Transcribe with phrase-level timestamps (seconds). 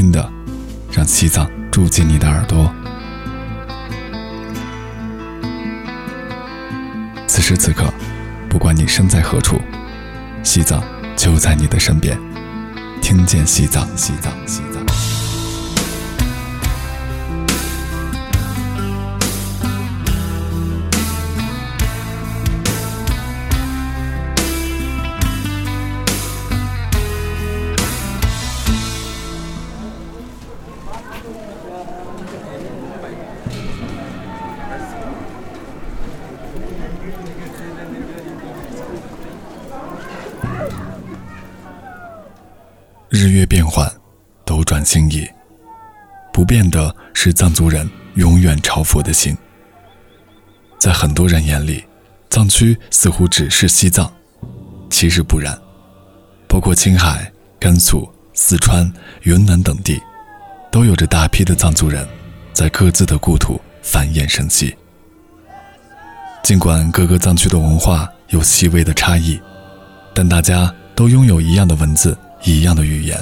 [0.00, 0.32] 轻的，
[0.90, 2.74] 让西藏住进你的耳朵。
[7.26, 7.92] 此时此刻，
[8.48, 9.60] 不管你身在何处，
[10.42, 10.82] 西藏
[11.14, 12.18] 就在你的身边。
[13.02, 14.69] 听见西藏，西藏，西藏。
[43.08, 43.90] 日月变幻，
[44.44, 45.28] 斗转星移，
[46.32, 49.36] 不变的是藏族人永远朝佛的心。
[50.78, 51.84] 在很多人眼里，
[52.30, 54.10] 藏区似乎只是西藏，
[54.88, 55.58] 其实不然。
[56.48, 58.90] 包括青海、甘肃、四川、
[59.22, 60.00] 云南等地，
[60.70, 62.06] 都有着大批的藏族人，
[62.52, 64.76] 在各自的故土繁衍生息。
[66.42, 69.40] 尽管各个藏区的文化有细微的差异，
[70.20, 72.14] 但大家都拥有一样的文字。
[72.44, 73.18] 一样的语言，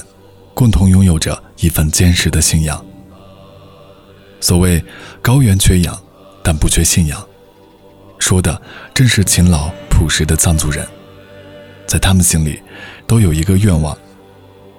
[0.53, 2.85] 共同拥有着一份坚实的信仰。
[4.41, 4.85] 所谓
[5.23, 5.97] “高原缺氧，
[6.43, 7.25] 但不缺信仰”，
[8.19, 8.61] 说的
[8.93, 10.85] 正是勤劳朴实的藏族人。
[11.87, 12.61] 在他们心里，
[13.07, 13.97] 都有一个愿望，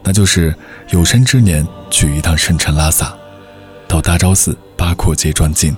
[0.04, 0.54] 那就是
[0.90, 3.14] 有生之年去一趟圣城拉萨，
[3.88, 5.74] 到大昭寺八廓街转经。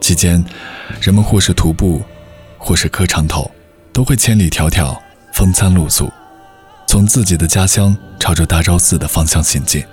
[0.00, 0.44] 期间，
[1.00, 2.02] 人们或是徒步，
[2.58, 3.48] 或是磕长头，
[4.00, 4.98] 都会千里迢迢，
[5.34, 6.10] 风餐露宿。
[6.86, 9.84] 从自己的家乡朝着大昭寺的方向行进，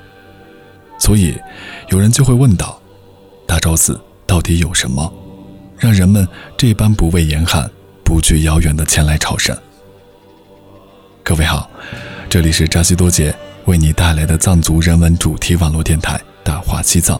[0.98, 1.38] 所以
[1.90, 2.82] 有人就会问道：
[3.46, 5.14] 大昭寺到底有什么，
[5.78, 6.26] 让人们
[6.56, 7.70] 这般不畏严寒、
[8.02, 9.54] 不惧遥远的前来朝圣？
[11.22, 11.70] 各位好，
[12.30, 13.36] 这里是扎西多杰
[13.66, 17.18] 为你带来的藏族人文主题网络电台《大话西藏》。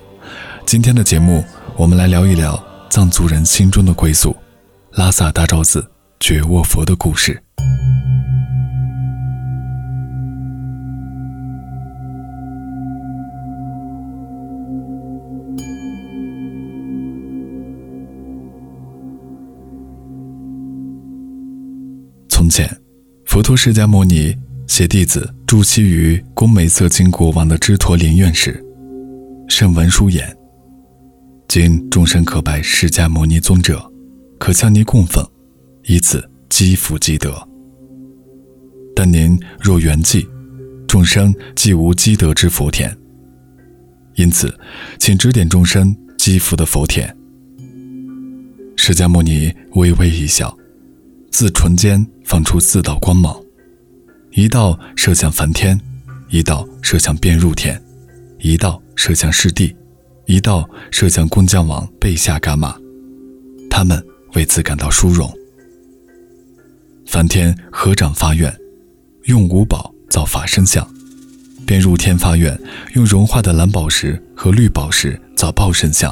[0.66, 1.44] 今天的节目，
[1.76, 2.58] 我们来聊一聊
[2.90, 4.34] 藏族人心中的归宿——
[4.96, 5.86] 拉萨大昭寺
[6.20, 7.42] 觉卧佛的故事。
[22.30, 22.70] 从前，
[23.26, 24.36] 佛陀释迦牟尼
[24.68, 28.64] 携弟子住栖于宫美色金国王的支陀林院时，
[29.48, 30.36] 圣文殊言
[31.48, 33.92] ：“今众生可拜释迦牟尼尊者，
[34.40, 35.26] 可向您供奉，
[35.88, 37.36] 以此积福积德。
[38.96, 40.28] 但您若圆寂，
[40.88, 42.96] 众生既无积德之福田，
[44.16, 44.54] 因此，
[45.00, 47.16] 请指点众生积福的福田。”
[48.76, 50.56] 释迦牟尼微微一笑。
[51.30, 53.36] 自唇间放出四道光芒，
[54.32, 55.80] 一道射向梵天，
[56.30, 57.80] 一道射向遍入天，
[58.40, 59.76] 一道射向湿地，
[60.26, 62.76] 一道射向工匠王贝夏伽马。
[63.70, 65.32] 他们为此感到殊荣。
[67.08, 68.54] 梵天合掌发愿，
[69.24, 70.86] 用五宝造法身像；
[71.66, 72.60] 便入天发愿，
[72.96, 76.12] 用融化的蓝宝石和绿宝石造报身像；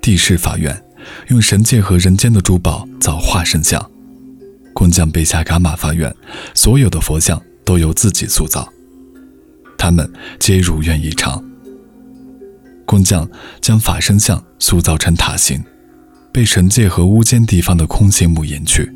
[0.00, 0.80] 地势法愿，
[1.28, 3.90] 用神界和人间的珠宝造化身像。
[4.72, 6.14] 工匠贝夏伽马发愿，
[6.54, 8.72] 所有的佛像都由自己塑造，
[9.76, 10.08] 他们
[10.38, 11.44] 皆如愿以偿。
[12.86, 13.28] 工匠
[13.60, 15.60] 将法身像塑造成塔形，
[16.32, 18.88] 被神界和无间地方的空心木掩去，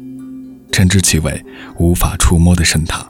[0.72, 1.44] 称之其为
[1.78, 3.06] 无法触摸的圣塔。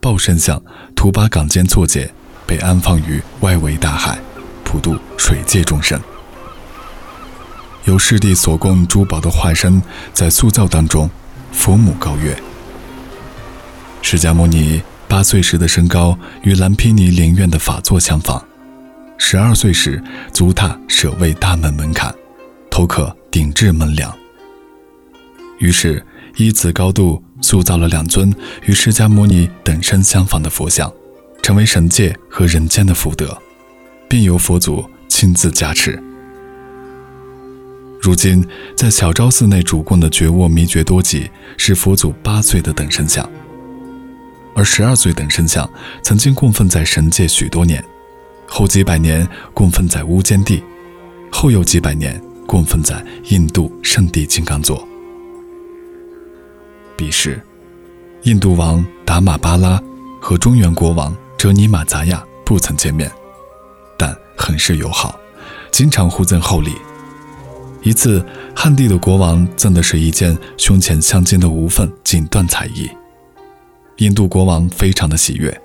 [0.00, 0.62] 报身像
[0.94, 2.12] 图把岗间错解，
[2.46, 4.18] 被安放于外围大海，
[4.64, 6.00] 普渡水界众生。
[7.84, 11.10] 由师弟所供珠宝的化身，在塑造当中。
[11.52, 12.36] 佛母高月。
[14.02, 18.44] 释迦牟尼八岁时的身高与蓝毗尼灵院的法座相仿，
[19.16, 20.02] 十二岁时
[20.32, 22.12] 足踏舍卫大门门槛，
[22.68, 24.12] 头可顶至门梁。
[25.58, 26.04] 于是
[26.36, 28.34] 依此高度塑造了两尊
[28.64, 30.92] 与释迦牟尼等身相仿的佛像，
[31.42, 33.36] 成为神界和人间的福德，
[34.08, 36.02] 并由佛祖亲自加持。
[38.00, 38.44] 如今，
[38.76, 43.28] 在小昭寺内主供的觉卧弥觉多吉是佛祖八岁的等身像，
[44.54, 45.68] 而十二岁等身像
[46.02, 47.82] 曾经供奉在神界许多年，
[48.46, 50.62] 后几百年供奉在乌间地，
[51.30, 54.86] 后又几百年供奉在印度圣地金刚座。
[56.96, 57.40] 彼时，
[58.22, 59.82] 印度王达玛巴拉
[60.20, 63.10] 和中原国王哲尼玛扎亚不曾见面，
[63.98, 65.18] 但很是友好，
[65.70, 66.72] 经常互赠厚礼。
[67.82, 68.24] 一次，
[68.56, 72.88] 汉地的国王赠的是一件胸前镶金的无缝锦缎彩衣，
[73.98, 75.60] 印度国王非常的喜悦，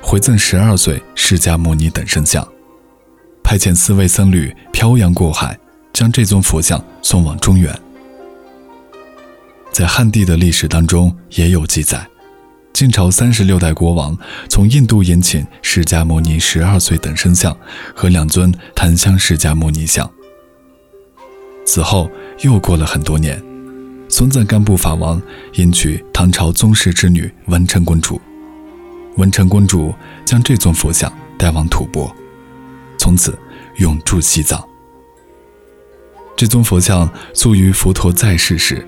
[0.00, 2.46] 回赠十二岁释迦牟尼等身像，
[3.42, 5.58] 派遣四位僧侣漂洋过海，
[5.92, 7.76] 将这尊佛像送往中原。
[9.76, 12.08] 在汉地的历史当中也有记载，
[12.72, 14.16] 晋朝三十六代国王
[14.48, 17.54] 从印度引请释迦牟尼十二岁等身像
[17.94, 20.10] 和两尊檀香释迦牟尼像。
[21.66, 23.38] 此后又过了很多年，
[24.08, 25.20] 松赞干布法王
[25.56, 28.18] 迎娶唐朝宗室之女文成公主，
[29.18, 29.94] 文成公主
[30.24, 32.10] 将这尊佛像带往吐蕃，
[32.98, 33.38] 从此
[33.76, 34.66] 永驻西藏。
[36.34, 38.82] 这尊佛像塑于佛陀在世时。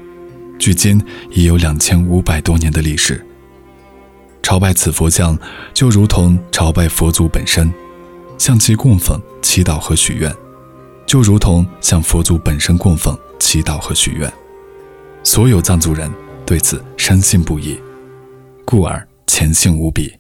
[0.59, 1.01] 距今
[1.31, 3.25] 已有两千五百多年的历史。
[4.43, 5.39] 朝拜此佛像，
[5.75, 7.73] 就如同朝拜佛祖本身，
[8.39, 10.35] 向其供奉、祈祷和许愿，
[11.07, 14.33] 就如同向佛祖本身供奉、祈祷和许愿。
[15.23, 16.11] 所有藏族人
[16.47, 17.79] 对此深信不疑，
[18.65, 20.18] 故而虔信无比。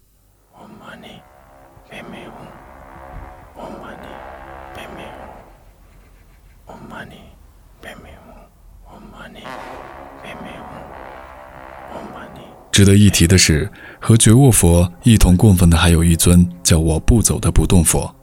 [12.78, 18.14] 值得一提的是，和觉沃佛一同供奉的还有一尊叫我不走的不动佛，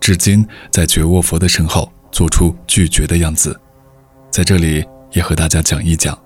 [0.00, 3.56] 至今在觉沃佛的身后做出拒绝的样子。
[4.28, 6.18] 在这里也和大家讲一讲。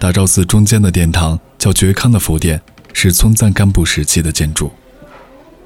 [0.00, 2.60] 大昭寺中间的殿堂叫觉康的佛殿，
[2.92, 4.72] 是松赞干布时期的建筑。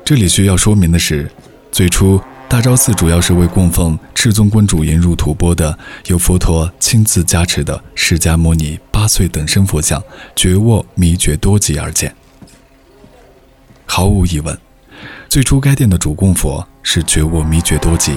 [0.04, 1.30] 这里需要说明的是。
[1.76, 2.18] 最初，
[2.48, 10.02] 大昭寺主要是为供奉赤宗观主引入吐蕃的由佛陀亲自加持的释迦牟尼八岁等身佛像
[10.34, 12.16] 觉沃弥觉多吉而建。
[13.84, 14.58] 毫无疑问，
[15.28, 18.16] 最初该殿的主供佛是觉沃弥觉多吉。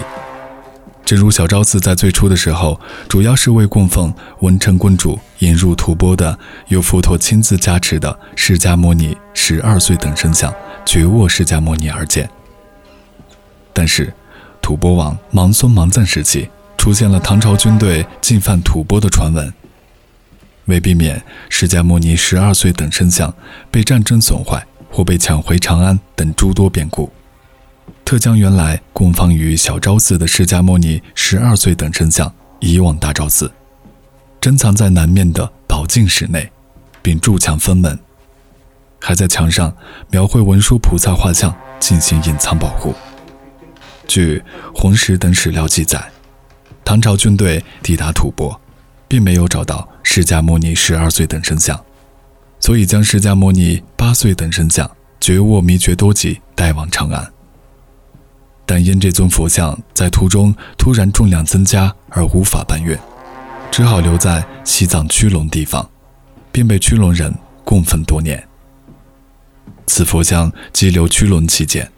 [1.03, 2.79] 正如小昭寺在最初的时候，
[3.09, 6.39] 主要是为供奉文成公主引入吐蕃的
[6.69, 10.49] 由佛陀亲自加持的释迦牟尼十二岁等身像
[10.85, 12.29] 觉沃释迦牟尼而建。
[13.79, 14.13] 但是，
[14.61, 19.53] 吐蕃王莽松莽赞时期出现了唐朝军队进犯吐蕃的传闻。
[20.65, 23.33] 为避免释迦牟尼十二岁等身像
[23.71, 27.09] 被战争损坏或被抢回长安等诸多变故，
[28.03, 32.29] 特将原来供奉于小昭寺的释迦牟尼十二岁等身像
[32.59, 33.49] 移往大昭寺，
[34.41, 36.51] 珍藏在南面的宝镜室内，
[37.01, 37.97] 并筑墙封门，
[38.99, 39.73] 还在墙上
[40.09, 42.93] 描绘文殊菩萨画像进行隐藏保护。
[44.09, 44.39] 据
[44.73, 46.03] 《红石》等史料记载，
[46.83, 48.59] 唐朝军队抵达吐蕃，
[49.07, 51.79] 并没有找到释迦牟尼十二岁等身像，
[52.59, 54.89] 所以将释迦牟尼八岁等身像
[55.21, 57.31] 觉沃弥觉多吉带往长安。
[58.65, 62.97] 但因这尊佛像在途中突然重量增加而无法搬运，
[63.69, 65.87] 只好留在西藏曲龙地方，
[66.51, 67.31] 并被曲龙人
[67.63, 68.43] 供奉多年。
[69.85, 71.91] 此佛像即留曲龙期间。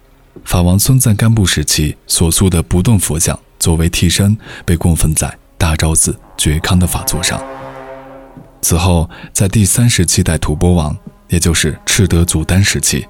[0.45, 7.41] 法王松赞干布时期所塑的不动佛像，作为替身被供奉在大昭寺觉康的法座上。
[8.61, 10.95] 此后，在第三十七代吐蕃王，
[11.27, 13.05] 也就是赤德祖丹时期，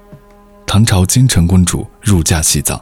[0.66, 2.80] 唐朝金城公主入嫁西藏，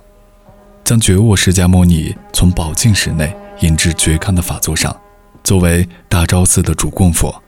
[0.84, 4.96] 将觉沃释迦牟尼从宝镜室内引至觉康的法座上，
[5.42, 7.42] 作为大昭寺的主供佛。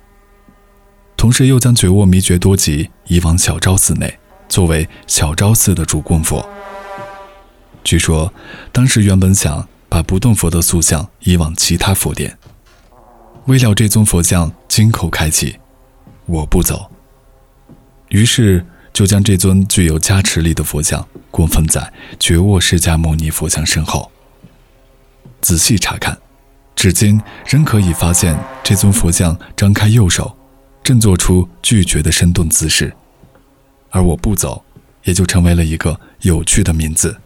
[1.16, 4.18] 同时，又将觉沃弥觉多吉移往小昭寺内，
[4.48, 6.44] 作为小昭寺的主供佛。
[7.84, 8.32] 据说，
[8.70, 12.38] 当时原本想把不动佛的塑像移往其他佛殿，
[13.46, 15.58] 未料这尊佛像金口开启，
[16.26, 16.90] 我不走。
[18.08, 24.10] 于是就将这尊具有加持力的佛像供奉在觉沃释迦牟尼佛像身后。
[25.40, 26.16] 仔细查看，
[26.76, 30.36] 至今仍可以发现这尊佛像张开右手，
[30.84, 32.94] 正做出拒绝的生动姿势，
[33.90, 34.62] 而我不走，
[35.04, 37.18] 也就成为了一个有趣的名字。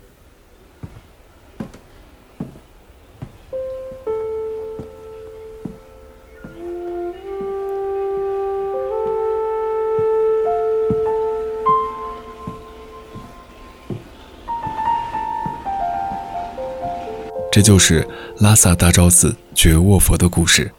[17.56, 18.06] 这就是
[18.40, 20.70] 拉萨大昭寺觉沃佛的故事，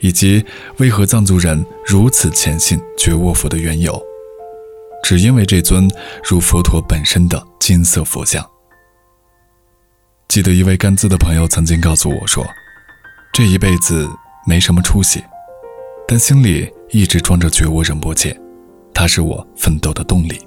[0.00, 0.44] 以及
[0.76, 3.98] 为何藏族人如此虔信觉沃佛的缘由，
[5.02, 5.88] 只因为这尊
[6.22, 8.46] 如佛陀本身的金色佛像。
[10.28, 12.46] 记得一位甘孜的朋友曾经告诉我说，
[13.32, 14.06] 这一辈子
[14.46, 15.24] 没什么出息，
[16.06, 18.38] 但心里一直装着觉沃仁波切，
[18.92, 20.38] 他是我奋斗的动力。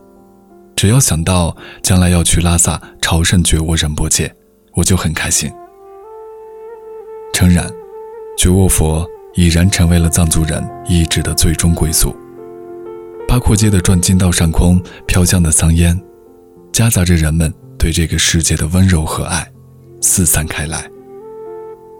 [0.76, 4.32] 只要想到将来要去拉萨朝圣觉沃仁波切。
[4.76, 5.52] 我就很开心。
[7.34, 7.70] 诚然，
[8.38, 12.16] 觉沃佛已然成为了藏族人意志的最终归宿。
[13.28, 16.00] 八廓街的转经道上空飘香的桑烟，
[16.72, 19.52] 夹杂着人们对这个世界的温柔和爱，
[20.02, 20.90] 四散开来。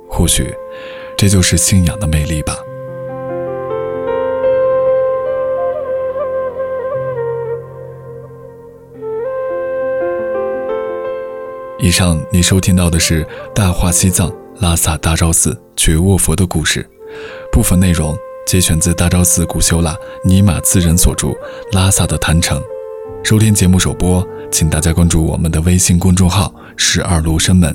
[0.10, 0.54] 或许，
[1.18, 2.56] 这就是信仰的魅力吧。
[11.79, 14.31] 以上你收听到的是《大话西藏
[14.61, 16.83] 拉萨大昭寺觉沃佛的故事》，
[17.51, 18.17] 部分内容
[18.47, 21.29] 节选自大昭寺古修拉尼玛次仁所著《
[21.73, 22.61] 拉萨的坛城》。
[23.23, 27.75] 收听节目首播，请大家关注我们的微信公众号“十二罗生门”。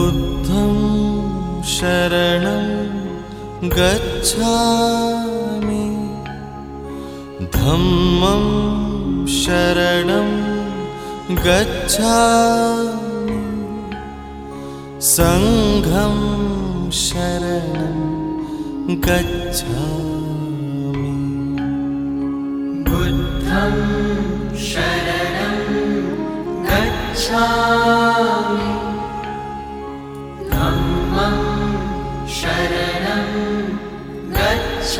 [0.00, 2.68] बुद्धं शरणं
[3.68, 5.84] गच्छामि।
[7.54, 8.46] धम्मं
[9.26, 10.30] शरणं
[11.36, 13.40] गच्छामि।
[15.02, 17.98] सङ्घं शरणं
[18.88, 21.14] गच्छामि।
[22.90, 23.76] बुद्धं
[24.56, 25.62] शरणं
[26.64, 28.69] गच्छामि
[33.10, 33.70] शरणं
[34.34, 34.98] गच्छ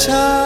[0.00, 0.39] time.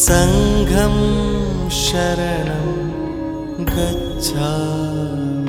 [0.00, 0.94] सङ्घं
[1.78, 2.68] शरणं
[3.68, 5.41] गच्छामि